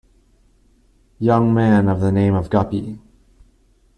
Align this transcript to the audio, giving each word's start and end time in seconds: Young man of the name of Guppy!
Young 1.19 1.53
man 1.53 1.87
of 1.87 2.01
the 2.01 2.11
name 2.11 2.33
of 2.33 2.49
Guppy! 2.49 2.97